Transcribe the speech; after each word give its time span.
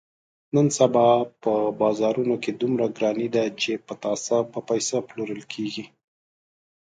نن 0.55 0.67
سبا 0.79 1.07
په 1.41 1.53
بازارونو 1.81 2.35
کې 2.43 2.51
دومره 2.61 2.85
ګراني 2.97 3.27
ده، 3.35 3.45
چې 3.61 3.71
پتاسه 3.87 4.37
په 4.51 4.59
پیسه 4.69 4.97
پلورل 5.07 5.43
کېږي. 5.53 5.85